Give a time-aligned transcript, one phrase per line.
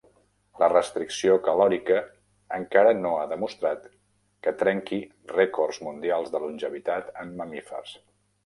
[0.59, 1.97] La restricció calòrica
[2.57, 3.85] encara no ha demostrat
[4.47, 5.01] que trenqui
[5.37, 7.95] records mundials de longevitat en mamífers.